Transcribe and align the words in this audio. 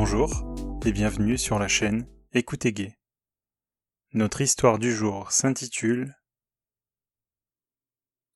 Bonjour 0.00 0.30
et 0.86 0.92
bienvenue 0.92 1.36
sur 1.36 1.58
la 1.58 1.66
chaîne 1.66 2.06
Écoutez 2.32 2.72
Gay. 2.72 2.96
Notre 4.12 4.42
histoire 4.42 4.78
du 4.78 4.94
jour 4.94 5.32
s'intitule 5.32 6.14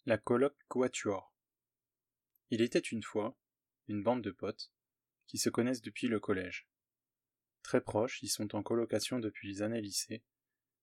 La 0.05 0.19
colloque 0.19 0.59
Quatuor. 0.67 1.33
Il 2.51 2.63
était 2.63 2.81
une 2.81 3.05
fois 3.05 3.39
une 3.87 4.03
bande 4.03 4.23
de 4.23 4.33
potes 4.33 4.73
qui 5.29 5.39
se 5.39 5.51
connaissent 5.51 5.83
depuis 5.83 6.09
le 6.09 6.19
collège. 6.19 6.67
Très 7.63 7.81
proches, 7.81 8.21
ils 8.25 8.29
sont 8.29 8.57
en 8.57 8.65
colocation 8.65 9.21
depuis 9.21 9.47
les 9.47 9.63
années 9.63 9.81
lycée, 9.81 10.25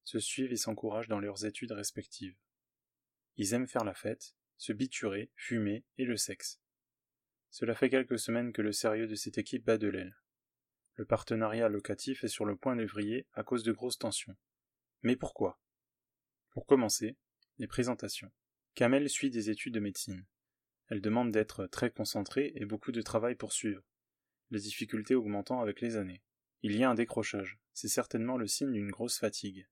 se 0.05 0.19
suivent 0.19 0.53
et 0.53 0.55
s'encouragent 0.55 1.09
dans 1.09 1.19
leurs 1.19 1.43
études 1.43 1.73
respectives. 1.73 2.37
Ils 3.35 3.53
aiment 3.53 3.67
faire 3.67 3.83
la 3.83 3.93
fête, 3.93 4.33
se 4.55 4.71
biturer, 4.71 5.29
fumer 5.35 5.83
et 5.97 6.05
le 6.05 6.15
sexe. 6.15 6.61
Cela 7.49 7.75
fait 7.75 7.89
quelques 7.89 8.17
semaines 8.17 8.53
que 8.53 8.61
le 8.61 8.71
sérieux 8.71 9.07
de 9.07 9.15
cette 9.15 9.37
équipe 9.37 9.65
bat 9.65 9.77
de 9.77 9.89
l'aile. 9.89 10.15
Le 10.99 11.05
partenariat 11.05 11.69
locatif 11.69 12.25
est 12.25 12.27
sur 12.27 12.43
le 12.43 12.57
point 12.57 12.75
de 12.75 13.25
à 13.31 13.41
cause 13.41 13.63
de 13.63 13.71
grosses 13.71 13.99
tensions. 13.99 14.35
Mais 15.01 15.15
pourquoi? 15.15 15.57
Pour 16.49 16.65
commencer, 16.65 17.15
les 17.57 17.67
présentations. 17.67 18.29
Kamel 18.75 19.09
suit 19.09 19.29
des 19.29 19.49
études 19.49 19.75
de 19.75 19.79
médecine. 19.79 20.25
Elle 20.89 20.99
demande 20.99 21.31
d'être 21.31 21.67
très 21.67 21.89
concentrée 21.89 22.51
et 22.55 22.65
beaucoup 22.65 22.91
de 22.91 23.01
travail 23.01 23.35
pour 23.35 23.53
suivre, 23.53 23.81
les 24.51 24.59
difficultés 24.59 25.15
augmentant 25.15 25.61
avec 25.61 25.79
les 25.79 25.95
années. 25.95 26.21
Il 26.63 26.75
y 26.75 26.83
a 26.83 26.89
un 26.89 26.95
décrochage, 26.95 27.57
c'est 27.73 27.87
certainement 27.87 28.35
le 28.35 28.47
signe 28.47 28.73
d'une 28.73 28.91
grosse 28.91 29.19
fatigue. 29.19 29.69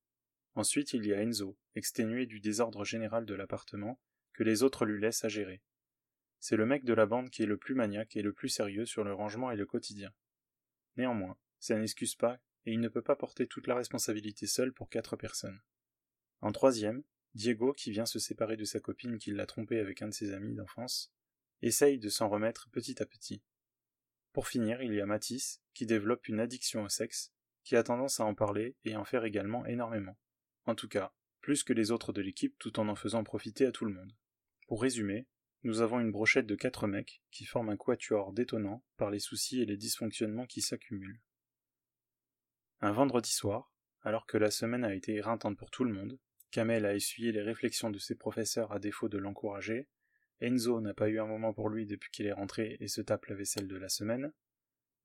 Ensuite 0.55 0.93
il 0.93 1.05
y 1.05 1.13
a 1.13 1.21
Enzo, 1.21 1.57
exténué 1.75 2.25
du 2.25 2.39
désordre 2.39 2.85
général 2.85 3.25
de 3.25 3.35
l'appartement, 3.35 3.99
que 4.31 4.45
les 4.45 4.63
autres 4.63 4.85
lui 4.85 5.01
laissent 5.01 5.25
à 5.25 5.27
gérer. 5.27 5.61
C'est 6.39 6.55
le 6.55 6.65
mec 6.65 6.85
de 6.85 6.93
la 6.93 7.05
bande 7.05 7.29
qui 7.29 7.43
est 7.43 7.47
le 7.47 7.57
plus 7.57 7.75
maniaque 7.75 8.15
et 8.15 8.21
le 8.21 8.31
plus 8.31 8.47
sérieux 8.47 8.85
sur 8.85 9.03
le 9.03 9.13
rangement 9.13 9.51
et 9.51 9.57
le 9.57 9.65
quotidien. 9.65 10.13
Néanmoins, 10.97 11.37
ça 11.59 11.77
n'excuse 11.77 12.15
pas, 12.15 12.39
et 12.65 12.73
il 12.73 12.79
ne 12.79 12.89
peut 12.89 13.01
pas 13.01 13.15
porter 13.15 13.47
toute 13.47 13.67
la 13.67 13.75
responsabilité 13.75 14.45
seul 14.47 14.73
pour 14.73 14.89
quatre 14.89 15.15
personnes. 15.15 15.61
En 16.41 16.51
troisième, 16.51 17.03
Diego, 17.33 17.71
qui 17.71 17.91
vient 17.91 18.05
se 18.05 18.19
séparer 18.19 18.57
de 18.57 18.65
sa 18.65 18.79
copine 18.79 19.17
qui 19.17 19.31
l'a 19.31 19.45
trompé 19.45 19.79
avec 19.79 20.01
un 20.01 20.07
de 20.07 20.13
ses 20.13 20.33
amis 20.33 20.55
d'enfance, 20.55 21.13
essaye 21.61 21.99
de 21.99 22.09
s'en 22.09 22.29
remettre 22.29 22.69
petit 22.71 23.01
à 23.01 23.05
petit. 23.05 23.41
Pour 24.33 24.47
finir, 24.47 24.81
il 24.81 24.93
y 24.93 25.01
a 25.01 25.05
Matisse, 25.05 25.61
qui 25.73 25.85
développe 25.85 26.27
une 26.27 26.39
addiction 26.39 26.83
au 26.83 26.89
sexe, 26.89 27.31
qui 27.63 27.75
a 27.75 27.83
tendance 27.83 28.19
à 28.19 28.25
en 28.25 28.35
parler 28.35 28.75
et 28.85 28.95
en 28.95 29.05
faire 29.05 29.25
également 29.25 29.65
énormément. 29.65 30.17
En 30.65 30.75
tout 30.75 30.87
cas, 30.87 31.13
plus 31.41 31.63
que 31.63 31.73
les 31.73 31.91
autres 31.91 32.13
de 32.13 32.21
l'équipe 32.21 32.57
tout 32.59 32.79
en 32.79 32.87
en 32.89 32.95
faisant 32.95 33.23
profiter 33.23 33.65
à 33.65 33.71
tout 33.71 33.85
le 33.85 33.93
monde. 33.93 34.13
Pour 34.67 34.81
résumer, 34.81 35.27
nous 35.63 35.81
avons 35.81 35.99
une 35.99 36.11
brochette 36.11 36.45
de 36.45 36.55
quatre 36.55 36.87
mecs 36.87 37.21
qui 37.31 37.45
forment 37.45 37.69
un 37.69 37.77
quatuor 37.77 38.31
détonnant 38.33 38.83
par 38.97 39.09
les 39.09 39.19
soucis 39.19 39.61
et 39.61 39.65
les 39.65 39.77
dysfonctionnements 39.77 40.45
qui 40.45 40.61
s'accumulent. 40.61 41.21
Un 42.79 42.91
vendredi 42.91 43.31
soir, 43.31 43.73
alors 44.01 44.25
que 44.27 44.37
la 44.37 44.51
semaine 44.51 44.83
a 44.83 44.93
été 44.93 45.15
éreintante 45.15 45.57
pour 45.57 45.71
tout 45.71 45.83
le 45.83 45.93
monde, 45.93 46.19
Kamel 46.51 46.85
a 46.85 46.95
essuyé 46.95 47.31
les 47.31 47.41
réflexions 47.41 47.89
de 47.89 47.99
ses 47.99 48.15
professeurs 48.15 48.71
à 48.71 48.79
défaut 48.79 49.09
de 49.09 49.17
l'encourager, 49.17 49.87
Enzo 50.39 50.79
n'a 50.79 50.93
pas 50.93 51.09
eu 51.09 51.19
un 51.19 51.25
moment 51.25 51.53
pour 51.53 51.69
lui 51.69 51.87
depuis 51.87 52.11
qu'il 52.11 52.27
est 52.27 52.33
rentré 52.33 52.77
et 52.79 52.87
se 52.87 53.01
tape 53.01 53.25
la 53.25 53.35
vaisselle 53.35 53.67
de 53.67 53.77
la 53.77 53.89
semaine, 53.89 54.31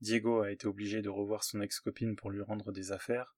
Diego 0.03 0.41
a 0.41 0.50
été 0.50 0.66
obligé 0.66 1.00
de 1.00 1.09
revoir 1.09 1.44
son 1.44 1.61
ex-copine 1.61 2.16
pour 2.16 2.31
lui 2.31 2.42
rendre 2.42 2.72
des 2.72 2.92
affaires, 2.92 3.37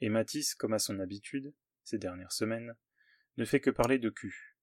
et 0.00 0.08
Matisse, 0.08 0.54
comme 0.54 0.72
à 0.72 0.78
son 0.78 0.98
habitude, 0.98 1.54
ces 1.84 1.98
dernières 1.98 2.32
semaines, 2.32 2.74
ne 3.36 3.44
fait 3.44 3.60
que 3.60 3.70
parler 3.70 3.98
de 3.98 4.10
cul. 4.10 4.56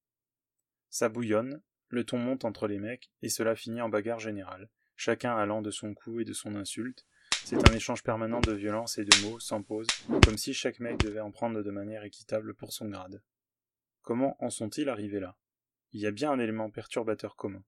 Ça 0.89 1.09
bouillonne, 1.09 1.61
le 1.93 2.03
ton 2.03 2.17
monte 2.17 2.43
entre 2.43 2.67
les 2.67 2.79
mecs, 2.79 3.11
et 3.21 3.29
cela 3.29 3.55
finit 3.55 3.81
en 3.81 3.87
bagarre 3.87 4.19
générale, 4.19 4.67
chacun 4.95 5.37
allant 5.37 5.61
de 5.61 5.69
son 5.69 5.93
coup 5.93 6.19
et 6.19 6.25
de 6.25 6.33
son 6.33 6.55
insulte. 6.55 7.05
C'est 7.45 7.69
un 7.69 7.73
échange 7.73 8.01
permanent 8.01 8.41
de 8.41 8.53
violence 8.53 8.97
et 8.97 9.05
de 9.05 9.15
mots, 9.21 9.39
sans 9.39 9.61
pause, 9.61 9.85
comme 10.25 10.37
si 10.37 10.55
chaque 10.55 10.79
mec 10.79 10.97
devait 10.97 11.19
en 11.19 11.29
prendre 11.29 11.61
de 11.61 11.71
manière 11.71 12.03
équitable 12.03 12.55
pour 12.55 12.73
son 12.73 12.89
grade. 12.89 13.21
Comment 14.01 14.35
en 14.43 14.49
sont-ils 14.49 14.89
arrivés 14.89 15.19
là? 15.19 15.37
Il 15.91 16.01
y 16.01 16.07
a 16.07 16.11
bien 16.11 16.31
un 16.31 16.39
élément 16.39 16.71
perturbateur 16.71 17.35
commun, 17.35 17.63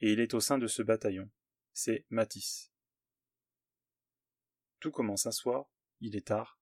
et 0.00 0.12
il 0.12 0.18
est 0.18 0.34
au 0.34 0.40
sein 0.40 0.58
de 0.58 0.66
ce 0.66 0.82
bataillon. 0.82 1.30
C'est 1.72 2.06
Matisse. 2.10 2.72
Tout 4.80 4.90
commence 4.90 5.26
un 5.26 5.32
soir, 5.32 5.66
il 6.00 6.16
est 6.16 6.26
tard, 6.26 6.58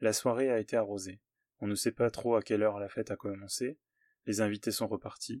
la 0.00 0.14
soirée 0.14 0.50
a 0.50 0.58
été 0.58 0.76
arrosée. 0.76 1.20
On 1.60 1.66
ne 1.66 1.74
sait 1.74 1.92
pas 1.92 2.10
trop 2.10 2.34
à 2.34 2.42
quelle 2.42 2.62
heure 2.62 2.78
la 2.78 2.88
fête 2.88 3.10
a 3.10 3.16
commencé, 3.16 3.78
les 4.24 4.40
invités 4.40 4.70
sont 4.70 4.86
repartis, 4.88 5.38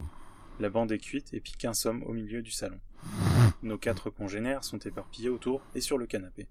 la 0.58 0.70
bande 0.70 0.92
est 0.92 0.98
cuite 0.98 1.34
et 1.34 1.40
pique 1.40 1.64
un 1.64 1.74
somme 1.74 2.02
au 2.04 2.12
milieu 2.12 2.42
du 2.42 2.50
salon. 2.50 2.80
Nos 3.62 3.78
quatre 3.78 4.10
congénères 4.10 4.64
sont 4.64 4.78
éparpillés 4.78 5.28
autour 5.28 5.62
et 5.74 5.80
sur 5.80 5.98
le 5.98 6.06
canapé. 6.06 6.48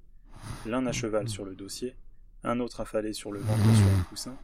L'un 0.65 0.85
à 0.85 0.91
cheval 0.91 1.27
sur 1.27 1.45
le 1.45 1.55
dossier, 1.55 1.95
un 2.43 2.59
autre 2.59 2.81
affalé 2.81 3.13
sur 3.13 3.31
le 3.31 3.39
ventre 3.39 3.75
sur 3.75 3.97
le 3.97 4.03
coussin, 4.09 4.37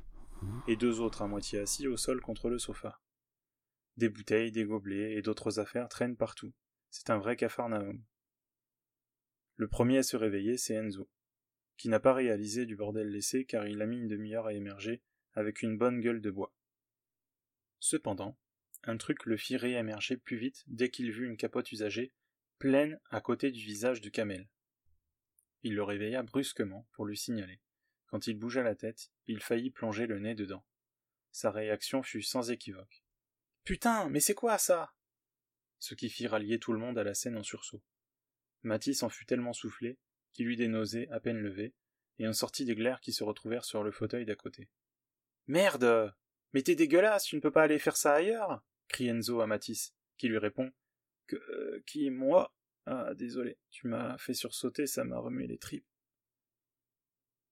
et 0.68 0.76
deux 0.76 1.00
autres 1.00 1.22
à 1.22 1.28
moitié 1.28 1.60
assis 1.60 1.88
au 1.88 1.98
sol 1.98 2.22
contre 2.22 2.50
le 2.50 2.58
sofa. 2.58 3.00
Des 3.98 4.10
bouteilles, 4.10 4.52
des 4.52 4.66
gobelets 4.66 5.14
et 5.16 5.22
d'autres 5.22 5.60
affaires 5.60 5.90
traînent 5.90 6.18
partout. 6.18 6.54
C'est 6.90 7.10
un 7.10 7.18
vrai 7.18 7.36
capharnaüm. 7.36 8.02
Le 9.58 9.68
premier 9.68 10.00
à 10.00 10.04
se 10.04 10.18
réveiller, 10.18 10.58
c'est 10.58 10.74
Enzo, 10.74 11.10
qui 11.78 11.90
n'a 11.90 12.00
pas 12.00 12.14
réalisé 12.14 12.66
du 12.66 12.76
bordel 12.76 13.10
laissé 13.10 13.46
car 13.46 13.68
il 13.68 13.82
a 13.82 13.86
mis 13.86 13.98
une 13.98 14.08
demi-heure 14.08 14.48
à 14.48 14.54
émerger 14.54 15.04
avec 15.34 15.62
une 15.62 15.78
bonne 15.78 16.00
gueule 16.00 16.22
de 16.22 16.32
bois. 16.32 16.54
Cependant, 17.80 18.38
un 18.84 18.98
truc 18.98 19.26
le 19.26 19.38
fit 19.38 19.58
réémerger 19.58 20.18
plus 20.18 20.38
vite 20.38 20.64
dès 20.68 20.90
qu'il 20.90 21.12
vit 21.12 21.24
une 21.24 21.38
capote 21.38 21.72
usagée, 21.72 22.14
pleine 22.58 23.00
à 23.10 23.22
côté 23.22 23.52
du 23.52 23.64
visage 23.64 24.02
de 24.02 24.10
Kamel. 24.10 24.48
Il 25.64 25.76
le 25.76 25.84
réveilla 25.84 26.24
brusquement 26.24 26.88
pour 26.94 27.06
lui 27.06 27.18
signaler. 27.18 27.60
Quand 28.08 28.28
il 28.28 28.38
bougea 28.38 28.64
la 28.64 28.76
tête, 28.76 29.12
il 29.28 29.42
faillit 29.42 29.72
plonger 29.72 30.08
le 30.08 30.20
nez 30.20 30.36
dedans. 30.36 30.66
Sa 31.32 31.52
réaction 31.52 32.04
fut 32.04 32.24
sans 32.24 32.52
équivoque. 32.52 33.04
Putain, 33.64 34.10
mais 34.10 34.20
c'est 34.20 34.34
quoi 34.34 34.58
ça? 34.58 34.94
Ce 35.80 35.94
qui 35.94 36.10
fit 36.10 36.28
rallier 36.28 36.60
tout 36.60 36.74
le 36.74 36.80
monde 36.80 36.98
à 36.98 37.04
la 37.04 37.14
scène 37.14 37.38
en 37.38 37.44
sursaut. 37.44 37.84
Mathis 38.64 39.04
en 39.04 39.10
fut 39.10 39.26
tellement 39.26 39.54
soufflé 39.54 39.98
qu'il 40.34 40.48
eut 40.48 40.56
des 40.56 40.68
nausées 40.68 41.10
à 41.12 41.20
peine 41.20 41.38
levées, 41.38 41.74
et 42.20 42.28
en 42.28 42.34
sortit 42.34 42.66
des 42.66 42.76
glaires 42.76 43.02
qui 43.02 43.14
se 43.14 43.24
retrouvèrent 43.24 43.66
sur 43.66 43.84
le 43.84 43.92
fauteuil 43.92 44.26
d'à 44.26 44.36
côté. 44.36 44.70
Merde 45.48 46.14
Mais 46.54 46.62
t'es 46.62 46.76
dégueulasse, 46.76 47.26
tu 47.26 47.36
ne 47.36 47.42
peux 47.42 47.52
pas 47.52 47.64
aller 47.64 47.80
faire 47.80 47.98
ça 47.98 48.14
ailleurs 48.14 48.64
crie 48.92 49.08
Enzo 49.08 49.42
à 49.42 49.48
Matisse, 49.48 49.96
qui 50.18 50.28
lui 50.28 50.38
répond 50.38 50.72
Que. 51.28 51.36
Euh, 51.36 51.84
qui, 51.88 52.10
moi 52.10 52.54
Ah, 52.86 53.14
désolé, 53.16 53.58
tu 53.70 53.88
m'as 53.88 54.18
fait 54.18 54.34
sursauter, 54.34 54.86
ça 54.86 55.04
m'a 55.04 55.18
remué 55.18 55.48
les 55.48 55.58
tripes. 55.58 55.88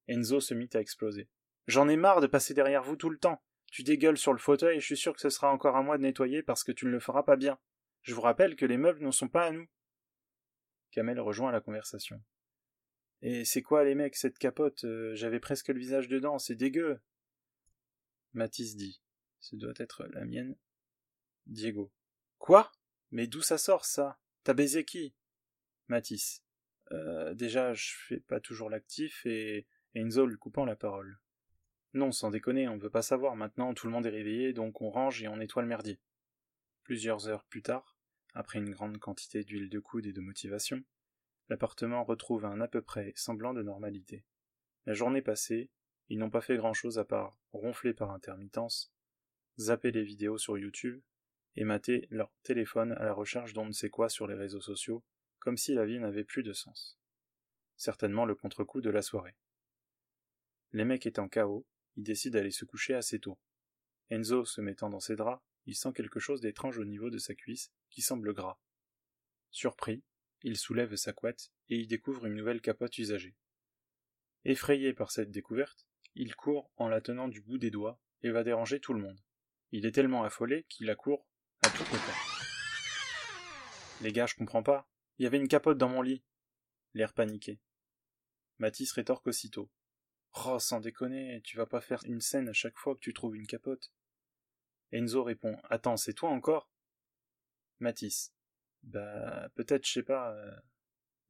Enzo 0.07 0.39
se 0.39 0.53
mit 0.53 0.69
à 0.73 0.79
exploser. 0.79 1.29
J'en 1.67 1.87
ai 1.87 1.95
marre 1.95 2.21
de 2.21 2.27
passer 2.27 2.53
derrière 2.53 2.83
vous 2.83 2.95
tout 2.95 3.09
le 3.09 3.19
temps. 3.19 3.43
Tu 3.67 3.83
dégueules 3.83 4.17
sur 4.17 4.33
le 4.33 4.39
fauteuil 4.39 4.77
et 4.77 4.79
je 4.79 4.85
suis 4.85 4.97
sûr 4.97 5.13
que 5.13 5.21
ce 5.21 5.29
sera 5.29 5.51
encore 5.51 5.75
à 5.75 5.83
moi 5.83 5.97
de 5.97 6.03
nettoyer 6.03 6.41
parce 6.41 6.63
que 6.63 6.71
tu 6.71 6.85
ne 6.85 6.91
le 6.91 6.99
feras 6.99 7.23
pas 7.23 7.35
bien. 7.35 7.59
Je 8.01 8.15
vous 8.15 8.21
rappelle 8.21 8.55
que 8.55 8.65
les 8.65 8.77
meubles 8.77 9.05
ne 9.05 9.11
sont 9.11 9.29
pas 9.29 9.45
à 9.45 9.51
nous. 9.51 9.67
Kamel 10.91 11.19
rejoint 11.19 11.51
la 11.51 11.61
conversation. 11.61 12.23
Et 13.21 13.45
c'est 13.45 13.61
quoi 13.61 13.83
les 13.83 13.93
mecs, 13.95 14.15
cette 14.15 14.39
capote 14.39 14.83
euh, 14.85 15.13
J'avais 15.13 15.39
presque 15.39 15.67
le 15.67 15.77
visage 15.77 16.07
dedans, 16.07 16.39
c'est 16.39 16.55
dégueu. 16.55 16.99
Matisse 18.33 18.75
dit. 18.75 18.99
Ce 19.39 19.55
doit 19.55 19.73
être 19.77 20.05
la 20.07 20.25
mienne. 20.25 20.55
Diego. 21.47 21.91
Quoi? 22.37 22.71
Mais 23.11 23.27
d'où 23.27 23.41
ça 23.41 23.57
sort, 23.57 23.85
ça? 23.85 24.19
T'as 24.43 24.53
baisé 24.53 24.85
qui? 24.85 25.13
Matisse. 25.87 26.43
Euh, 26.91 27.33
déjà, 27.33 27.73
je 27.73 27.93
fais 28.07 28.19
pas 28.19 28.39
toujours 28.39 28.69
l'actif 28.69 29.25
et 29.25 29.67
Enzo 29.95 30.25
lui 30.25 30.37
coupant 30.37 30.65
la 30.65 30.75
parole. 30.75 31.19
Non, 31.93 32.11
sans 32.11 32.29
déconner, 32.29 32.67
on 32.67 32.75
ne 32.75 32.81
veut 32.81 32.89
pas 32.89 33.01
savoir. 33.01 33.35
Maintenant, 33.35 33.73
tout 33.73 33.87
le 33.87 33.93
monde 33.93 34.05
est 34.05 34.11
réveillé, 34.11 34.53
donc 34.53 34.81
on 34.81 34.91
range 34.91 35.23
et 35.23 35.27
on 35.27 35.37
nettoie 35.37 35.63
le 35.63 35.67
merdier. 35.67 35.99
Plusieurs 36.83 37.27
heures 37.27 37.45
plus 37.45 37.63
tard, 37.63 37.97
après 38.33 38.59
une 38.59 38.69
grande 38.69 38.99
quantité 38.99 39.43
d'huile 39.43 39.69
de 39.69 39.79
coude 39.79 40.05
et 40.05 40.13
de 40.13 40.21
motivation, 40.21 40.83
l'appartement 41.49 42.03
retrouve 42.03 42.45
un 42.45 42.61
à 42.61 42.67
peu 42.67 42.81
près 42.81 43.11
semblant 43.15 43.53
de 43.53 43.63
normalité. 43.63 44.23
La 44.85 44.93
journée 44.93 45.21
passée, 45.21 45.71
ils 46.09 46.19
n'ont 46.19 46.29
pas 46.29 46.41
fait 46.41 46.57
grand 46.57 46.73
chose 46.73 46.99
à 46.99 47.05
part 47.05 47.39
ronfler 47.53 47.93
par 47.93 48.11
intermittence, 48.11 48.93
zapper 49.57 49.91
les 49.91 50.03
vidéos 50.03 50.37
sur 50.37 50.57
YouTube 50.57 51.01
et 51.55 51.63
mater 51.63 52.07
leur 52.09 52.31
téléphone 52.43 52.93
à 52.93 53.03
la 53.03 53.13
recherche 53.13 53.53
d'on 53.53 53.65
ne 53.65 53.71
sait 53.71 53.89
quoi 53.89 54.09
sur 54.09 54.27
les 54.27 54.35
réseaux 54.35 54.61
sociaux, 54.61 55.03
comme 55.39 55.57
si 55.57 55.73
la 55.73 55.85
vie 55.85 55.99
n'avait 55.99 56.23
plus 56.23 56.43
de 56.43 56.53
sens. 56.53 56.97
Certainement 57.75 58.25
le 58.25 58.35
contre-coup 58.35 58.81
de 58.81 58.89
la 58.89 59.01
soirée. 59.01 59.35
Les 60.71 60.85
mecs 60.85 61.05
étant 61.05 61.29
KO, 61.29 61.65
ils 61.95 62.03
décident 62.03 62.37
d'aller 62.37 62.51
se 62.51 62.65
coucher 62.65 62.93
assez 62.93 63.19
tôt. 63.19 63.39
Enzo 64.09 64.45
se 64.45 64.61
mettant 64.61 64.89
dans 64.89 64.99
ses 64.99 65.15
draps, 65.15 65.43
il 65.65 65.75
sent 65.75 65.93
quelque 65.93 66.19
chose 66.19 66.41
d'étrange 66.41 66.77
au 66.77 66.85
niveau 66.85 67.09
de 67.09 67.17
sa 67.17 67.35
cuisse, 67.35 67.71
qui 67.89 68.01
semble 68.01 68.33
gras. 68.33 68.59
Surpris, 69.51 70.03
il 70.43 70.57
soulève 70.57 70.95
sa 70.95 71.13
couette 71.13 71.51
et 71.69 71.77
y 71.77 71.87
découvre 71.87 72.25
une 72.25 72.35
nouvelle 72.35 72.61
capote 72.61 72.97
usagée. 72.97 73.35
Effrayé 74.45 74.93
par 74.93 75.11
cette 75.11 75.31
découverte, 75.31 75.87
il 76.15 76.35
court 76.35 76.71
en 76.77 76.87
la 76.87 77.01
tenant 77.01 77.27
du 77.27 77.41
bout 77.41 77.57
des 77.57 77.71
doigts 77.71 77.99
et 78.21 78.31
va 78.31 78.43
déranger 78.43 78.79
tout 78.79 78.93
le 78.93 79.01
monde. 79.01 79.19
Il 79.71 79.85
est 79.85 79.91
tellement 79.91 80.23
affolé 80.23 80.65
qu'il 80.69 80.89
accourt 80.89 81.27
à 81.61 81.69
toutes 81.69 81.91
les 81.91 81.99
Les 84.01 84.11
gars, 84.11 84.25
je 84.25 84.35
comprends 84.35 84.63
pas. 84.63 84.87
Il 85.17 85.23
y 85.23 85.27
avait 85.27 85.37
une 85.37 85.47
capote 85.47 85.77
dans 85.77 85.89
mon 85.89 86.01
lit. 86.01 86.23
L'air 86.93 87.13
paniqué. 87.13 87.59
Mathis 88.57 88.91
rétorque 88.91 89.27
aussitôt. 89.27 89.69
Oh, 90.45 90.59
sans 90.59 90.79
déconner, 90.79 91.41
tu 91.43 91.57
vas 91.57 91.65
pas 91.65 91.81
faire 91.81 92.01
une 92.05 92.21
scène 92.21 92.49
à 92.49 92.53
chaque 92.53 92.77
fois 92.77 92.95
que 92.95 92.99
tu 92.99 93.13
trouves 93.13 93.35
une 93.35 93.47
capote. 93.47 93.91
Enzo 94.91 95.23
répond. 95.23 95.57
Attends, 95.69 95.97
c'est 95.97 96.13
toi 96.13 96.29
encore? 96.29 96.69
Mathis. 97.79 98.33
Bah, 98.83 99.49
peut-être, 99.55 99.85
je 99.85 99.91
sais 99.91 100.03
pas. 100.03 100.33
Euh. 100.33 100.55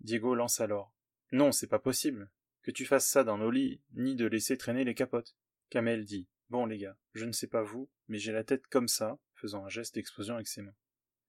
Diego 0.02 0.36
lance 0.36 0.62
alors. 0.62 0.94
Non, 1.32 1.52
c'est 1.52 1.68
pas 1.68 1.80
possible. 1.80 2.30
Que 2.62 2.72
tu 2.72 2.86
fasses 2.86 3.08
ça 3.08 3.24
dans 3.24 3.38
nos 3.38 3.52
lits, 3.52 3.82
ni 3.94 4.16
de 4.16 4.26
laisser 4.26 4.58
traîner 4.58 4.84
les 4.84 4.96
capotes. 4.96 5.36
Kamel 5.70 6.06
dit. 6.06 6.28
Bon, 6.50 6.66
les 6.66 6.78
gars, 6.78 6.98
je 7.14 7.26
ne 7.26 7.32
sais 7.32 7.48
pas 7.48 7.62
vous, 7.62 7.90
mais 8.08 8.18
j'ai 8.18 8.32
la 8.32 8.44
tête 8.44 8.66
comme 8.68 8.88
ça, 8.88 9.20
faisant 9.40 9.66
un 9.66 9.70
geste 9.70 9.96
d'explosion 9.96 10.36
avec 10.36 10.48
ses 10.48 10.62
mains. 10.62 10.76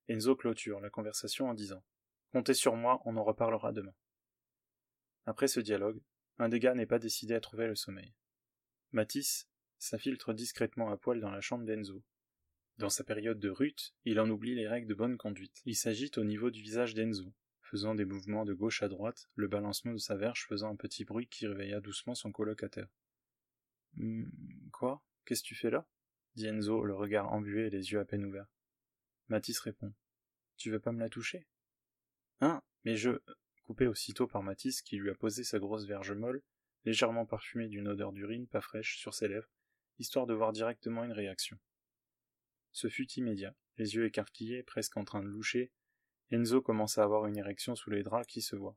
Enzo 0.08 0.34
clôture 0.36 0.80
la 0.80 0.90
conversation 0.90 1.48
en 1.48 1.54
disant. 1.54 1.82
Comptez 2.32 2.54
sur 2.54 2.76
moi, 2.76 3.00
on 3.04 3.16
en 3.16 3.24
reparlera 3.24 3.72
demain. 3.72 3.94
Après 5.26 5.48
ce 5.48 5.60
dialogue, 5.60 6.02
un 6.38 6.48
des 6.48 6.58
gars 6.58 6.74
n'est 6.74 6.86
pas 6.86 6.98
décidé 6.98 7.34
à 7.34 7.40
trouver 7.40 7.66
le 7.66 7.74
sommeil. 7.74 8.12
Matisse 8.92 9.48
s'infiltre 9.78 10.34
discrètement 10.34 10.90
à 10.90 10.96
poil 10.96 11.20
dans 11.20 11.30
la 11.30 11.40
chambre 11.40 11.64
d'Enzo. 11.64 12.02
Dans 12.78 12.88
sa 12.88 13.04
période 13.04 13.38
de 13.38 13.50
rute, 13.50 13.94
il 14.04 14.18
en 14.18 14.28
oublie 14.30 14.54
les 14.54 14.66
règles 14.66 14.88
de 14.88 14.94
bonne 14.94 15.16
conduite. 15.16 15.60
Il 15.64 15.76
s'agite 15.76 16.18
au 16.18 16.24
niveau 16.24 16.50
du 16.50 16.62
visage 16.62 16.94
d'Enzo, 16.94 17.32
faisant 17.62 17.94
des 17.94 18.04
mouvements 18.04 18.44
de 18.44 18.54
gauche 18.54 18.82
à 18.82 18.88
droite, 18.88 19.28
le 19.34 19.48
balancement 19.48 19.92
de 19.92 19.98
sa 19.98 20.16
verge 20.16 20.46
faisant 20.48 20.70
un 20.70 20.76
petit 20.76 21.04
bruit 21.04 21.28
qui 21.28 21.46
réveilla 21.46 21.80
doucement 21.80 22.14
son 22.14 22.32
colocataire. 22.32 22.88
Hmm, 23.94 24.24
quoi? 24.72 25.02
Qu'est-ce 25.24 25.42
que 25.42 25.48
tu 25.48 25.54
fais 25.54 25.70
là? 25.70 25.86
Enzo, 26.46 26.84
le 26.84 26.94
regard 26.94 27.32
embué 27.32 27.66
et 27.66 27.70
les 27.70 27.92
yeux 27.92 28.00
à 28.00 28.04
peine 28.04 28.24
ouverts. 28.24 28.50
Matisse 29.28 29.60
répond. 29.60 29.92
Tu 30.56 30.70
veux 30.70 30.80
pas 30.80 30.92
me 30.92 31.00
la 31.00 31.08
toucher? 31.08 31.46
Hein? 32.40 32.62
Mais 32.84 32.96
je 32.96 33.20
coupé 33.62 33.86
aussitôt 33.86 34.26
par 34.26 34.42
Matisse 34.42 34.82
qui 34.82 34.96
lui 34.96 35.10
a 35.10 35.14
posé 35.14 35.44
sa 35.44 35.60
grosse 35.60 35.84
verge 35.84 36.12
molle, 36.12 36.42
légèrement 36.84 37.24
parfumée 37.24 37.68
d'une 37.68 37.86
odeur 37.86 38.12
d'urine 38.12 38.48
pas 38.48 38.60
fraîche 38.60 38.98
sur 38.98 39.14
ses 39.14 39.28
lèvres, 39.28 39.48
histoire 39.98 40.26
de 40.26 40.34
voir 40.34 40.52
directement 40.52 41.04
une 41.04 41.12
réaction. 41.12 41.56
Ce 42.72 42.88
fut 42.88 43.08
immédiat, 43.12 43.54
les 43.76 43.94
yeux 43.94 44.06
écarquillés, 44.06 44.64
presque 44.64 44.96
en 44.96 45.04
train 45.04 45.22
de 45.22 45.28
loucher, 45.28 45.70
Enzo 46.32 46.60
commence 46.60 46.98
à 46.98 47.04
avoir 47.04 47.26
une 47.26 47.36
érection 47.36 47.76
sous 47.76 47.90
les 47.90 48.02
draps 48.02 48.26
qui 48.26 48.42
se 48.42 48.56
voit. 48.56 48.76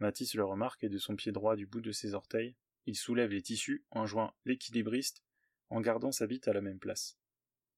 Matisse 0.00 0.34
le 0.34 0.44
remarque 0.44 0.84
et 0.84 0.88
de 0.88 0.98
son 0.98 1.16
pied 1.16 1.32
droit 1.32 1.56
du 1.56 1.66
bout 1.66 1.80
de 1.80 1.92
ses 1.92 2.14
orteils, 2.14 2.56
il 2.86 2.96
soulève 2.96 3.30
les 3.30 3.42
tissus, 3.42 3.84
en 3.90 4.06
joint 4.06 4.34
l'équilibriste, 4.44 5.24
en 5.70 5.80
gardant 5.80 6.12
sa 6.12 6.26
bite 6.26 6.48
à 6.48 6.52
la 6.52 6.60
même 6.60 6.78
place. 6.78 7.18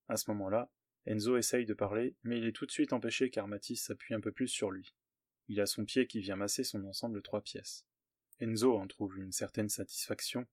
À 0.08 0.16
ce 0.16 0.30
moment-là, 0.30 0.70
Enzo 1.06 1.36
essaye 1.36 1.66
de 1.66 1.74
parler, 1.74 2.16
mais 2.22 2.38
il 2.38 2.44
est 2.44 2.52
tout 2.52 2.66
de 2.66 2.70
suite 2.70 2.92
empêché 2.92 3.30
car 3.30 3.46
Matisse 3.46 3.84
s'appuie 3.84 4.14
un 4.14 4.20
peu 4.20 4.32
plus 4.32 4.48
sur 4.48 4.70
lui. 4.70 4.94
Il 5.48 5.60
a 5.60 5.66
son 5.66 5.84
pied 5.84 6.06
qui 6.06 6.20
vient 6.20 6.36
masser 6.36 6.64
son 6.64 6.84
ensemble 6.84 7.22
trois 7.22 7.40
pièces. 7.40 7.86
Enzo 8.40 8.76
en 8.76 8.86
trouve 8.86 9.18
une 9.18 9.32
certaine 9.32 9.68
satisfaction, 9.68 10.46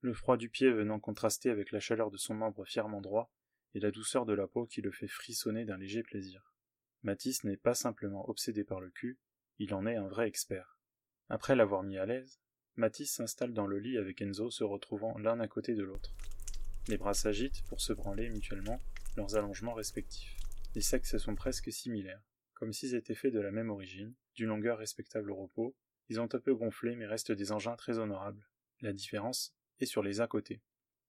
le 0.00 0.14
froid 0.14 0.36
du 0.36 0.48
pied 0.48 0.70
venant 0.70 0.98
contraster 0.98 1.50
avec 1.50 1.72
la 1.72 1.80
chaleur 1.80 2.10
de 2.10 2.16
son 2.16 2.34
membre 2.34 2.64
fièrement 2.64 3.02
droit 3.02 3.30
et 3.74 3.80
la 3.80 3.90
douceur 3.90 4.24
de 4.24 4.32
la 4.32 4.46
peau 4.46 4.66
qui 4.66 4.80
le 4.80 4.90
fait 4.90 5.08
frissonner 5.08 5.64
d'un 5.64 5.76
léger 5.76 6.02
plaisir. 6.02 6.54
Matisse 7.02 7.44
n'est 7.44 7.56
pas 7.56 7.74
simplement 7.74 8.28
obsédé 8.28 8.64
par 8.64 8.80
le 8.80 8.90
cul, 8.90 9.18
il 9.58 9.74
en 9.74 9.86
est 9.86 9.96
un 9.96 10.08
vrai 10.08 10.26
expert. 10.26 10.78
Après 11.28 11.54
l'avoir 11.54 11.82
mis 11.82 11.98
à 11.98 12.06
l'aise, 12.06 12.40
Matisse 12.76 13.12
s'installe 13.12 13.52
dans 13.52 13.66
le 13.66 13.78
lit 13.78 13.98
avec 13.98 14.22
Enzo 14.22 14.50
se 14.50 14.64
retrouvant 14.64 15.16
l'un 15.18 15.38
à 15.40 15.48
côté 15.48 15.74
de 15.74 15.82
l'autre. 15.82 16.14
Les 16.90 16.98
bras 16.98 17.14
s'agitent 17.14 17.62
pour 17.68 17.80
se 17.80 17.92
branler 17.92 18.28
mutuellement 18.28 18.82
leurs 19.16 19.36
allongements 19.36 19.74
respectifs. 19.74 20.36
Les 20.74 20.80
sexes 20.80 21.18
sont 21.18 21.36
presque 21.36 21.72
similaires 21.72 22.20
comme 22.60 22.74
s'ils 22.74 22.94
étaient 22.94 23.14
faits 23.14 23.32
de 23.32 23.40
la 23.40 23.52
même 23.52 23.70
origine, 23.70 24.12
d'une 24.34 24.48
longueur 24.48 24.76
respectable 24.76 25.30
au 25.30 25.36
repos, 25.36 25.74
ils 26.10 26.20
ont 26.20 26.28
un 26.34 26.40
peu 26.40 26.54
gonflé 26.54 26.94
mais 26.94 27.06
restent 27.06 27.32
des 27.32 27.52
engins 27.52 27.74
très 27.74 27.98
honorables. 27.98 28.46
La 28.82 28.92
différence 28.92 29.54
est 29.78 29.86
sur 29.86 30.02
les 30.02 30.20
à 30.20 30.26
côté. 30.26 30.60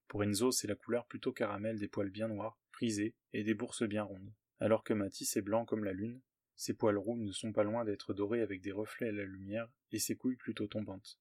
Pour 0.08 0.24
Enzo, 0.24 0.50
c'est 0.50 0.66
la 0.66 0.76
couleur 0.76 1.04
plutôt 1.04 1.30
caramel 1.30 1.78
des 1.78 1.88
poils 1.88 2.08
bien 2.08 2.28
noirs, 2.28 2.58
frisés, 2.70 3.14
et 3.34 3.44
des 3.44 3.52
bourses 3.52 3.82
bien 3.82 4.02
rondes. 4.02 4.32
Alors 4.60 4.82
que 4.82 4.94
Matisse 4.94 5.36
est 5.36 5.42
blanc 5.42 5.66
comme 5.66 5.84
la 5.84 5.92
lune, 5.92 6.22
ses 6.56 6.72
poils 6.72 6.96
roux 6.96 7.18
ne 7.18 7.32
sont 7.32 7.52
pas 7.52 7.64
loin 7.64 7.84
d'être 7.84 8.14
dorés 8.14 8.40
avec 8.40 8.62
des 8.62 8.72
reflets 8.72 9.08
à 9.08 9.12
la 9.12 9.24
lumière, 9.24 9.68
et 9.90 9.98
ses 9.98 10.16
couilles 10.16 10.36
plutôt 10.36 10.68
tombantes. 10.68 11.18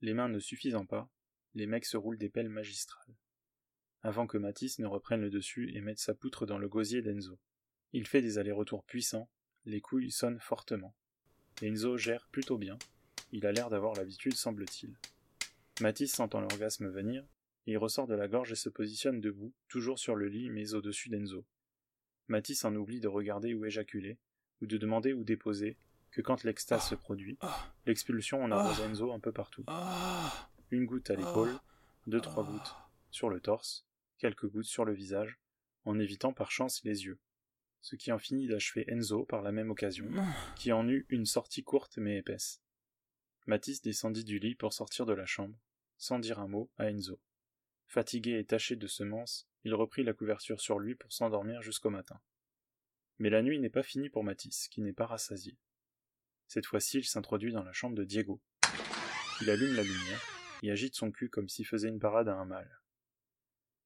Les 0.00 0.12
mains 0.12 0.28
ne 0.28 0.40
suffisant 0.40 0.86
pas, 0.86 1.08
les 1.54 1.66
mecs 1.66 1.84
se 1.84 1.96
roulent 1.96 2.18
des 2.18 2.30
pelles 2.30 2.48
magistrales. 2.48 3.14
Avant 4.02 4.26
que 4.26 4.38
Matisse 4.38 4.78
ne 4.78 4.86
reprenne 4.86 5.20
le 5.20 5.30
dessus 5.30 5.72
et 5.74 5.80
mette 5.80 6.00
sa 6.00 6.14
poutre 6.14 6.44
dans 6.46 6.58
le 6.58 6.68
gosier 6.68 7.02
d'Enzo. 7.02 7.38
Il 7.92 8.06
fait 8.06 8.22
des 8.22 8.38
allers-retours 8.38 8.84
puissants, 8.84 9.28
les 9.64 9.80
couilles 9.80 10.10
sonnent 10.10 10.40
fortement. 10.40 10.94
Enzo 11.62 11.96
gère 11.96 12.26
plutôt 12.32 12.58
bien. 12.58 12.78
Il 13.30 13.46
a 13.46 13.52
l'air 13.52 13.70
d'avoir 13.70 13.94
l'habitude, 13.94 14.34
semble-t-il. 14.34 14.96
Mathis 15.80 16.12
sentant 16.12 16.40
l'orgasme 16.40 16.88
venir, 16.88 17.24
il 17.66 17.78
ressort 17.78 18.06
de 18.06 18.14
la 18.14 18.28
gorge 18.28 18.52
et 18.52 18.56
se 18.56 18.68
positionne 18.68 19.20
debout, 19.20 19.52
toujours 19.68 19.98
sur 19.98 20.16
le 20.16 20.26
lit, 20.26 20.50
mais 20.50 20.74
au-dessus 20.74 21.08
d'Enzo. 21.08 21.44
Mathis 22.28 22.64
en 22.64 22.74
oublie 22.74 23.00
de 23.00 23.08
regarder 23.08 23.54
où 23.54 23.64
éjaculer, 23.64 24.18
ou 24.60 24.66
de 24.66 24.78
demander 24.78 25.12
où 25.12 25.22
déposer, 25.22 25.76
que 26.10 26.20
quand 26.20 26.44
l'extase 26.44 26.88
se 26.88 26.94
produit, 26.94 27.38
l'expulsion 27.86 28.42
en 28.42 28.50
arrose 28.50 28.80
Enzo 28.80 29.12
un 29.12 29.20
peu 29.20 29.32
partout. 29.32 29.64
Une 30.70 30.86
goutte 30.86 31.10
à 31.10 31.14
l'épaule, 31.14 31.58
deux 32.06 32.20
trois 32.20 32.44
gouttes 32.44 32.74
sur 33.10 33.28
le 33.28 33.40
torse, 33.40 33.86
quelques 34.18 34.48
gouttes 34.48 34.64
sur 34.64 34.84
le 34.84 34.92
visage, 34.92 35.38
en 35.84 35.98
évitant 35.98 36.32
par 36.32 36.50
chance 36.50 36.82
les 36.84 37.04
yeux 37.04 37.18
ce 37.82 37.96
qui 37.96 38.12
en 38.12 38.18
finit 38.18 38.46
d'achever 38.46 38.84
Enzo 38.88 39.24
par 39.24 39.42
la 39.42 39.52
même 39.52 39.70
occasion, 39.70 40.08
qui 40.56 40.72
en 40.72 40.88
eut 40.88 41.04
une 41.08 41.26
sortie 41.26 41.64
courte 41.64 41.98
mais 41.98 42.18
épaisse. 42.18 42.62
Matisse 43.46 43.82
descendit 43.82 44.24
du 44.24 44.38
lit 44.38 44.54
pour 44.54 44.72
sortir 44.72 45.04
de 45.04 45.12
la 45.12 45.26
chambre, 45.26 45.58
sans 45.98 46.20
dire 46.20 46.38
un 46.38 46.46
mot 46.46 46.70
à 46.78 46.88
Enzo. 46.88 47.20
Fatigué 47.88 48.38
et 48.38 48.44
taché 48.44 48.76
de 48.76 48.86
semences, 48.86 49.48
il 49.64 49.74
reprit 49.74 50.04
la 50.04 50.12
couverture 50.12 50.60
sur 50.60 50.78
lui 50.78 50.94
pour 50.94 51.12
s'endormir 51.12 51.60
jusqu'au 51.60 51.90
matin. 51.90 52.20
Mais 53.18 53.30
la 53.30 53.42
nuit 53.42 53.58
n'est 53.58 53.68
pas 53.68 53.82
finie 53.82 54.08
pour 54.08 54.24
Matisse, 54.24 54.68
qui 54.68 54.80
n'est 54.80 54.92
pas 54.92 55.06
rassasié. 55.06 55.58
Cette 56.46 56.66
fois-ci, 56.66 56.98
il 56.98 57.04
s'introduit 57.04 57.52
dans 57.52 57.64
la 57.64 57.72
chambre 57.72 57.96
de 57.96 58.04
Diego. 58.04 58.40
Il 59.40 59.50
allume 59.50 59.74
la 59.74 59.82
lumière 59.82 60.22
et 60.62 60.70
agite 60.70 60.94
son 60.94 61.10
cul 61.10 61.28
comme 61.28 61.48
s'il 61.48 61.66
faisait 61.66 61.88
une 61.88 61.98
parade 61.98 62.28
à 62.28 62.36
un 62.36 62.44
mâle. 62.44 62.81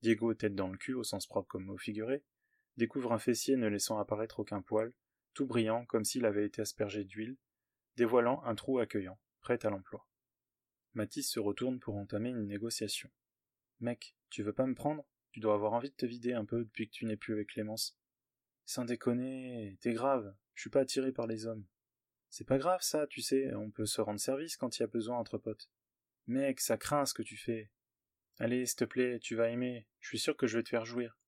Diego, 0.02 0.34
tête 0.34 0.54
dans 0.54 0.68
le 0.68 0.78
cul 0.78 0.94
au 0.94 1.04
sens 1.04 1.26
propre 1.26 1.48
comme 1.48 1.70
au 1.70 1.78
figuré, 1.78 2.22
découvre 2.76 3.12
un 3.12 3.18
fessier 3.18 3.56
ne 3.56 3.68
laissant 3.68 3.98
apparaître 3.98 4.40
aucun 4.40 4.62
poil, 4.62 4.92
tout 5.34 5.46
brillant 5.46 5.84
comme 5.86 6.04
s'il 6.04 6.24
avait 6.24 6.46
été 6.46 6.62
aspergé 6.62 7.04
d'huile, 7.04 7.36
dévoilant 7.96 8.42
un 8.44 8.54
trou 8.54 8.78
accueillant, 8.78 9.18
prêt 9.40 9.64
à 9.64 9.70
l'emploi. 9.70 10.06
Mathis 10.94 11.30
se 11.30 11.40
retourne 11.40 11.78
pour 11.78 11.96
entamer 11.96 12.30
une 12.30 12.46
négociation. 12.46 13.10
Mec, 13.80 14.16
tu 14.30 14.42
veux 14.42 14.52
pas 14.52 14.66
me 14.66 14.74
prendre? 14.74 15.04
Tu 15.32 15.40
dois 15.40 15.54
avoir 15.54 15.74
envie 15.74 15.90
de 15.90 15.94
te 15.94 16.06
vider 16.06 16.32
un 16.32 16.46
peu 16.46 16.64
depuis 16.64 16.88
que 16.88 16.94
tu 16.94 17.04
n'es 17.04 17.16
plus 17.16 17.34
avec 17.34 17.48
Clémence. 17.48 17.98
Sans 18.64 18.84
déconner, 18.84 19.76
t'es 19.80 19.92
grave, 19.92 20.34
je 20.54 20.62
suis 20.62 20.70
pas 20.70 20.80
attiré 20.80 21.12
par 21.12 21.26
les 21.26 21.46
hommes. 21.46 21.66
C'est 22.30 22.46
pas 22.46 22.58
grave 22.58 22.80
ça, 22.82 23.06
tu 23.06 23.20
sais, 23.22 23.54
on 23.54 23.70
peut 23.70 23.86
se 23.86 24.00
rendre 24.00 24.20
service 24.20 24.56
quand 24.56 24.78
il 24.78 24.80
y 24.80 24.84
a 24.84 24.88
besoin 24.88 25.18
entre 25.18 25.38
potes. 25.38 25.70
Mec, 26.26 26.60
ça 26.60 26.76
craint 26.76 27.06
ce 27.06 27.14
que 27.14 27.22
tu 27.22 27.36
fais. 27.36 27.70
Allez, 28.38 28.66
s'il 28.66 28.76
te 28.76 28.84
plaît, 28.84 29.18
tu 29.18 29.34
vas 29.34 29.48
aimer, 29.48 29.86
je 30.00 30.08
suis 30.08 30.18
sûr 30.18 30.36
que 30.36 30.46
je 30.46 30.58
vais 30.58 30.62
te 30.62 30.68
faire 30.68 30.84
jouir. 30.84 31.18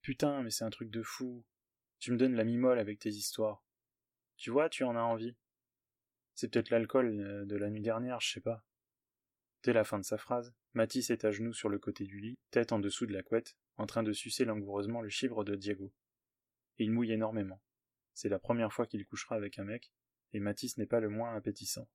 Putain, 0.00 0.42
mais 0.42 0.50
c'est 0.50 0.64
un 0.64 0.70
truc 0.70 0.90
de 0.90 1.02
fou. 1.02 1.44
Tu 1.98 2.10
me 2.10 2.16
donnes 2.16 2.34
la 2.34 2.44
mimole 2.44 2.78
avec 2.78 2.98
tes 2.98 3.10
histoires. 3.10 3.64
Tu 4.36 4.50
vois, 4.50 4.68
tu 4.68 4.84
en 4.84 4.96
as 4.96 5.02
envie. 5.02 5.36
C'est 6.34 6.50
peut-être 6.50 6.70
l'alcool 6.70 7.20
euh, 7.20 7.44
de 7.44 7.56
la 7.56 7.70
nuit 7.70 7.82
dernière, 7.82 8.20
je 8.20 8.32
sais 8.32 8.40
pas. 8.40 8.64
Dès 9.62 9.72
la 9.72 9.84
fin 9.84 9.98
de 9.98 10.04
sa 10.04 10.18
phrase, 10.18 10.54
Mathis 10.74 11.10
est 11.10 11.24
à 11.24 11.30
genoux 11.30 11.52
sur 11.52 11.68
le 11.68 11.78
côté 11.78 12.04
du 12.04 12.18
lit, 12.18 12.38
tête 12.50 12.72
en 12.72 12.78
dessous 12.78 13.06
de 13.06 13.12
la 13.12 13.22
couette, 13.22 13.56
en 13.76 13.86
train 13.86 14.02
de 14.02 14.12
sucer 14.12 14.44
langoureusement 14.44 15.00
le 15.00 15.08
chibre 15.08 15.44
de 15.44 15.54
Diego. 15.54 15.92
Il 16.78 16.90
mouille 16.90 17.12
énormément. 17.12 17.62
C'est 18.14 18.28
la 18.28 18.38
première 18.38 18.72
fois 18.72 18.86
qu'il 18.86 19.06
couchera 19.06 19.36
avec 19.36 19.58
un 19.58 19.64
mec, 19.64 19.92
et 20.32 20.40
Mathis 20.40 20.76
n'est 20.76 20.86
pas 20.86 21.00
le 21.00 21.08
moins 21.08 21.34
appétissant. 21.34 21.88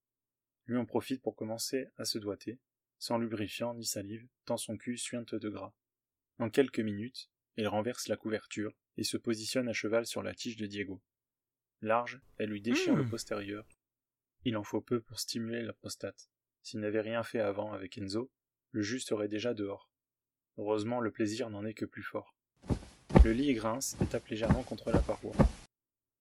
Lui 0.66 0.78
en 0.78 0.86
profite 0.86 1.22
pour 1.22 1.36
commencer 1.36 1.88
à 1.96 2.04
se 2.04 2.18
doiter, 2.18 2.58
sans 3.00 3.18
lubrifiant 3.18 3.74
ni 3.74 3.84
salive, 3.84 4.28
tant 4.44 4.58
son 4.58 4.76
cul 4.76 4.96
suinte 4.96 5.34
de 5.34 5.48
gras. 5.48 5.74
En 6.38 6.50
quelques 6.50 6.80
minutes, 6.80 7.30
il 7.56 7.66
renverse 7.66 8.06
la 8.06 8.16
couverture 8.16 8.72
et 8.96 9.04
se 9.04 9.16
positionne 9.16 9.68
à 9.68 9.72
cheval 9.72 10.06
sur 10.06 10.22
la 10.22 10.34
tige 10.34 10.56
de 10.56 10.66
Diego. 10.66 11.02
Large, 11.80 12.20
elle 12.36 12.50
lui 12.50 12.60
déchire 12.60 12.94
le 12.94 13.04
hmm. 13.04 13.10
postérieur. 13.10 13.66
Il 14.44 14.56
en 14.56 14.62
faut 14.62 14.82
peu 14.82 15.00
pour 15.00 15.18
stimuler 15.18 15.62
la 15.62 15.72
prostate. 15.72 16.30
S'il 16.62 16.80
n'avait 16.80 17.00
rien 17.00 17.22
fait 17.22 17.40
avant 17.40 17.72
avec 17.72 17.96
Enzo, 17.96 18.30
le 18.70 18.82
jus 18.82 19.00
serait 19.00 19.28
déjà 19.28 19.54
dehors. 19.54 19.90
Heureusement, 20.58 21.00
le 21.00 21.10
plaisir 21.10 21.48
n'en 21.48 21.64
est 21.64 21.74
que 21.74 21.86
plus 21.86 22.02
fort. 22.02 22.36
Le 23.24 23.32
lit 23.32 23.54
grince 23.54 23.96
et 24.02 24.06
tape 24.06 24.28
légèrement 24.28 24.62
contre 24.62 24.90
la 24.90 25.00
paroi. 25.00 25.32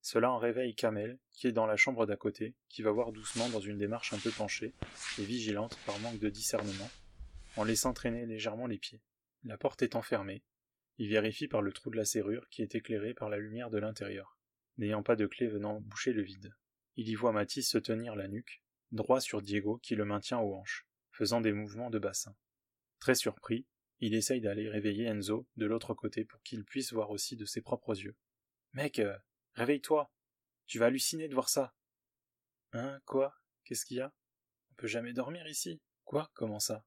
Cela 0.01 0.31
en 0.31 0.37
réveille 0.37 0.75
Kamel, 0.75 1.19
qui 1.31 1.47
est 1.47 1.51
dans 1.51 1.65
la 1.65 1.75
chambre 1.75 2.05
d'à 2.05 2.15
côté, 2.15 2.55
qui 2.69 2.81
va 2.81 2.91
voir 2.91 3.11
doucement 3.11 3.49
dans 3.49 3.59
une 3.59 3.77
démarche 3.77 4.13
un 4.13 4.17
peu 4.17 4.31
penchée, 4.31 4.73
et 5.17 5.23
vigilante 5.23 5.77
par 5.85 5.99
manque 5.99 6.19
de 6.19 6.29
discernement, 6.29 6.89
en 7.57 7.63
laissant 7.63 7.93
traîner 7.93 8.25
légèrement 8.25 8.67
les 8.67 8.77
pieds. 8.77 9.01
La 9.43 9.57
porte 9.57 9.81
étant 9.81 10.01
fermée, 10.01 10.43
il 10.97 11.09
vérifie 11.09 11.47
par 11.47 11.61
le 11.61 11.71
trou 11.71 11.89
de 11.89 11.97
la 11.97 12.05
serrure 12.05 12.47
qui 12.49 12.61
est 12.61 12.75
éclairé 12.75 13.13
par 13.13 13.29
la 13.29 13.37
lumière 13.37 13.69
de 13.69 13.77
l'intérieur, 13.77 14.37
n'ayant 14.77 15.03
pas 15.03 15.15
de 15.15 15.25
clé 15.25 15.47
venant 15.47 15.79
boucher 15.79 16.11
le 16.11 16.21
vide. 16.21 16.53
Il 16.97 17.07
y 17.07 17.15
voit 17.15 17.31
Mathis 17.31 17.69
se 17.69 17.77
tenir 17.77 18.15
la 18.15 18.27
nuque, 18.27 18.61
droit 18.91 19.21
sur 19.21 19.41
Diego 19.41 19.77
qui 19.77 19.95
le 19.95 20.03
maintient 20.03 20.39
aux 20.39 20.53
hanches, 20.55 20.85
faisant 21.11 21.39
des 21.39 21.53
mouvements 21.53 21.89
de 21.89 21.99
bassin. 21.99 22.35
Très 22.99 23.15
surpris, 23.15 23.65
il 23.99 24.13
essaye 24.13 24.41
d'aller 24.41 24.69
réveiller 24.69 25.05
Enzo 25.05 25.47
de 25.55 25.65
l'autre 25.65 25.93
côté 25.93 26.25
pour 26.25 26.41
qu'il 26.41 26.65
puisse 26.65 26.91
voir 26.91 27.11
aussi 27.11 27.37
de 27.37 27.45
ses 27.45 27.61
propres 27.61 27.97
yeux. 27.97 28.15
Mec, 28.73 28.99
euh, 28.99 29.17
réveille-toi. 29.59 30.09
Tu 30.67 30.79
vas 30.79 30.87
halluciner 30.87 31.27
de 31.27 31.33
voir 31.33 31.49
ça. 31.49 31.75
Hein, 32.71 32.99
quoi? 33.05 33.35
Qu'est-ce 33.65 33.85
qu'il 33.85 33.97
y 33.97 34.01
a? 34.01 34.13
On 34.71 34.75
peut 34.75 34.87
jamais 34.87 35.13
dormir 35.13 35.45
ici. 35.47 35.81
Quoi? 36.05 36.31
Comment 36.33 36.59
ça? 36.59 36.85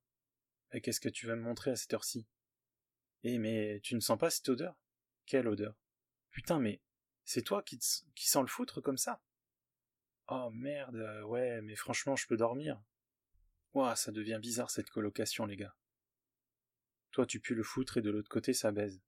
Et 0.72 0.80
qu'est-ce 0.80 1.00
que 1.00 1.10
tu 1.10 1.26
vas 1.26 1.36
me 1.36 1.42
montrer 1.42 1.70
à 1.70 1.76
cette 1.76 1.92
heure-ci? 1.92 2.26
Eh, 3.24 3.38
mais 3.38 3.80
tu 3.82 3.94
ne 3.94 4.00
sens 4.00 4.18
pas 4.18 4.30
cette 4.30 4.48
odeur? 4.48 4.74
Quelle 5.26 5.48
odeur? 5.48 5.74
Putain, 6.30 6.58
mais 6.58 6.80
c'est 7.24 7.42
toi 7.42 7.62
qui, 7.62 7.78
qui 8.14 8.28
sens 8.28 8.42
le 8.42 8.48
foutre 8.48 8.80
comme 8.80 8.96
ça? 8.96 9.20
Oh 10.28 10.50
merde, 10.50 10.96
ouais, 11.26 11.60
mais 11.60 11.76
franchement, 11.76 12.16
je 12.16 12.26
peux 12.26 12.38
dormir. 12.38 12.82
Ouah, 13.74 13.96
ça 13.96 14.12
devient 14.12 14.38
bizarre 14.40 14.70
cette 14.70 14.90
colocation, 14.90 15.44
les 15.44 15.56
gars. 15.56 15.76
Toi, 17.10 17.26
tu 17.26 17.38
pues 17.40 17.54
le 17.54 17.62
foutre 17.62 17.98
et 17.98 18.02
de 18.02 18.10
l'autre 18.10 18.30
côté, 18.30 18.54
ça 18.54 18.72
baise. 18.72 19.02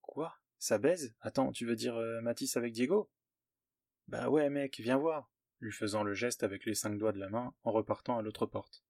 Quoi? 0.00 0.38
Ça 0.62 0.78
baise? 0.78 1.12
Attends, 1.20 1.50
tu 1.50 1.66
veux 1.66 1.74
dire 1.74 1.96
euh, 1.96 2.20
Matisse 2.20 2.56
avec 2.56 2.72
Diego? 2.72 3.10
Bah 4.06 4.28
ouais, 4.28 4.48
mec, 4.48 4.78
viens 4.78 4.96
voir, 4.96 5.28
lui 5.58 5.72
faisant 5.72 6.04
le 6.04 6.14
geste 6.14 6.44
avec 6.44 6.66
les 6.66 6.76
cinq 6.76 6.98
doigts 6.98 7.10
de 7.10 7.18
la 7.18 7.28
main 7.28 7.52
en 7.64 7.72
repartant 7.72 8.16
à 8.16 8.22
l'autre 8.22 8.46
porte. 8.46 8.84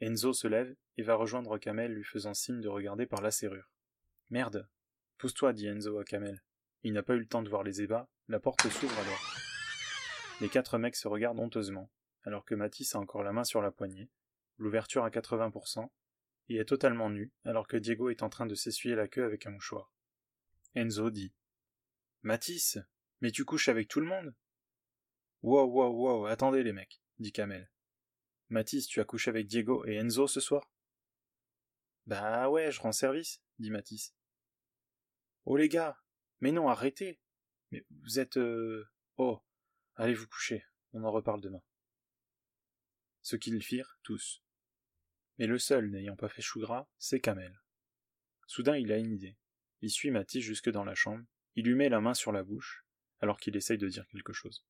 Enzo 0.00 0.32
se 0.32 0.48
lève 0.48 0.74
et 0.96 1.02
va 1.02 1.14
rejoindre 1.14 1.58
Kamel 1.58 1.92
lui 1.92 2.02
faisant 2.02 2.32
signe 2.32 2.62
de 2.62 2.68
regarder 2.70 3.04
par 3.04 3.20
la 3.20 3.30
serrure. 3.30 3.70
Merde 4.30 4.66
Pousse-toi, 5.18 5.52
dit 5.52 5.66
Enzo 5.66 5.98
à 5.98 6.04
Kamel. 6.04 6.42
Il 6.82 6.94
n'a 6.94 7.02
pas 7.02 7.12
eu 7.12 7.18
le 7.18 7.28
temps 7.28 7.42
de 7.42 7.50
voir 7.50 7.62
les 7.62 7.82
ébats, 7.82 8.08
la 8.28 8.40
porte 8.40 8.66
s'ouvre 8.70 8.98
alors. 8.98 9.36
Les 10.40 10.48
quatre 10.48 10.78
mecs 10.78 10.96
se 10.96 11.08
regardent 11.08 11.40
honteusement, 11.40 11.90
alors 12.24 12.46
que 12.46 12.54
Matisse 12.54 12.94
a 12.94 12.98
encore 12.98 13.22
la 13.22 13.32
main 13.32 13.44
sur 13.44 13.60
la 13.60 13.70
poignée, 13.70 14.08
l'ouverture 14.56 15.04
à 15.04 15.10
80%, 15.10 15.90
et 16.48 16.56
est 16.56 16.64
totalement 16.64 17.10
nu, 17.10 17.32
alors 17.44 17.68
que 17.68 17.76
Diego 17.76 18.08
est 18.08 18.22
en 18.22 18.30
train 18.30 18.46
de 18.46 18.54
s'essuyer 18.54 18.94
la 18.94 19.08
queue 19.08 19.26
avec 19.26 19.44
un 19.44 19.50
mouchoir. 19.50 19.91
Enzo 20.74 21.10
dit 21.10 21.34
Matisse, 22.22 22.78
mais 23.20 23.30
tu 23.30 23.44
couches 23.44 23.68
avec 23.68 23.88
tout 23.88 24.00
le 24.00 24.06
monde? 24.06 24.34
Wow, 25.42 25.66
wow, 25.66 25.92
wow, 25.92 26.26
attendez 26.26 26.62
les 26.62 26.72
mecs, 26.72 27.02
dit 27.18 27.32
Kamel. 27.32 27.70
Matisse, 28.48 28.86
tu 28.86 29.00
as 29.00 29.04
couché 29.04 29.28
avec 29.28 29.46
Diego 29.46 29.84
et 29.84 29.96
Enzo 29.96 30.26
ce 30.26 30.40
soir? 30.40 30.70
Bah 32.06 32.48
ouais, 32.48 32.72
je 32.72 32.80
rends 32.80 32.92
service, 32.92 33.42
dit 33.58 33.70
Matisse. 33.70 34.14
Oh 35.44 35.56
les 35.56 35.68
gars, 35.68 36.00
mais 36.40 36.52
non, 36.52 36.68
arrêtez 36.68 37.20
Mais 37.70 37.84
vous 38.02 38.18
êtes... 38.18 38.38
Euh... 38.38 38.88
Oh, 39.18 39.42
allez 39.96 40.14
vous 40.14 40.26
coucher, 40.26 40.64
on 40.92 41.04
en 41.04 41.12
reparle 41.12 41.40
demain. 41.40 41.62
Ce 43.20 43.36
qu'ils 43.36 43.62
firent, 43.62 43.98
tous. 44.02 44.42
Mais 45.38 45.46
le 45.46 45.58
seul 45.58 45.90
n'ayant 45.90 46.16
pas 46.16 46.28
fait 46.28 46.42
chou 46.42 46.60
gras, 46.60 46.88
c'est 46.98 47.20
Kamel. 47.20 47.60
Soudain 48.46 48.76
il 48.76 48.90
a 48.90 48.96
une 48.96 49.12
idée. 49.12 49.36
Il 49.82 49.90
suit 49.90 50.12
Matisse 50.12 50.44
jusque 50.44 50.70
dans 50.70 50.84
la 50.84 50.94
chambre, 50.94 51.24
il 51.56 51.66
lui 51.66 51.74
met 51.74 51.88
la 51.88 52.00
main 52.00 52.14
sur 52.14 52.30
la 52.30 52.44
bouche, 52.44 52.86
alors 53.20 53.38
qu'il 53.38 53.56
essaye 53.56 53.78
de 53.78 53.88
dire 53.88 54.06
quelque 54.06 54.32
chose. 54.32 54.64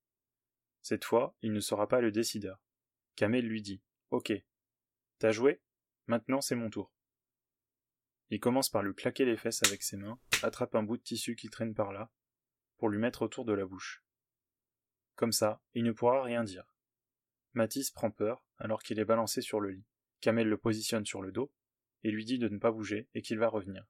Cette 0.80 1.04
fois, 1.04 1.36
il 1.42 1.52
ne 1.52 1.60
sera 1.60 1.86
pas 1.86 2.00
le 2.00 2.10
décideur. 2.10 2.60
Kamel 3.14 3.46
lui 3.46 3.60
dit 3.60 3.82
Ok. 4.10 4.32
T'as 5.18 5.30
joué? 5.30 5.60
Maintenant 6.06 6.40
c'est 6.40 6.56
mon 6.56 6.70
tour. 6.70 6.92
Il 8.30 8.40
commence 8.40 8.70
par 8.70 8.82
lui 8.82 8.94
claquer 8.94 9.26
les 9.26 9.36
fesses 9.36 9.62
avec 9.64 9.82
ses 9.82 9.98
mains, 9.98 10.18
attrape 10.42 10.74
un 10.74 10.82
bout 10.82 10.96
de 10.96 11.02
tissu 11.02 11.36
qui 11.36 11.50
traîne 11.50 11.74
par 11.74 11.92
là, 11.92 12.10
pour 12.78 12.88
lui 12.88 12.98
mettre 12.98 13.22
autour 13.22 13.44
de 13.44 13.52
la 13.52 13.66
bouche. 13.66 14.02
Comme 15.14 15.32
ça, 15.32 15.62
il 15.74 15.84
ne 15.84 15.92
pourra 15.92 16.22
rien 16.22 16.42
dire. 16.42 16.64
Matisse 17.52 17.90
prend 17.90 18.10
peur 18.10 18.44
alors 18.56 18.82
qu'il 18.82 18.98
est 18.98 19.04
balancé 19.04 19.42
sur 19.42 19.60
le 19.60 19.70
lit. 19.70 19.84
Kamel 20.22 20.48
le 20.48 20.56
positionne 20.56 21.04
sur 21.04 21.20
le 21.20 21.32
dos 21.32 21.52
et 22.02 22.10
lui 22.10 22.24
dit 22.24 22.38
de 22.38 22.48
ne 22.48 22.58
pas 22.58 22.72
bouger 22.72 23.08
et 23.12 23.20
qu'il 23.20 23.38
va 23.38 23.48
revenir. 23.48 23.86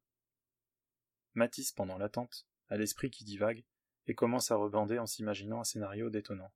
Matisse, 1.35 1.73
pendant 1.73 1.99
l'attente, 1.99 2.47
a 2.69 2.77
l'esprit 2.77 3.11
qui 3.11 3.25
divague 3.25 3.65
et 4.07 4.15
commence 4.15 4.51
à 4.51 4.57
rebander 4.57 4.99
en 4.99 5.07
s'imaginant 5.07 5.61
un 5.61 5.65
scénario 5.65 6.11
détonnant. 6.11 6.53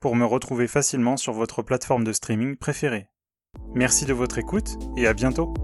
pour 0.00 0.16
me 0.16 0.24
retrouver 0.24 0.66
facilement 0.68 1.16
sur 1.16 1.32
votre 1.32 1.62
plateforme 1.62 2.04
de 2.04 2.12
streaming 2.12 2.56
préférée. 2.56 3.08
Merci 3.74 4.04
de 4.04 4.12
votre 4.12 4.36
écoute 4.38 4.76
et 4.96 5.06
à 5.06 5.14
bientôt 5.14 5.54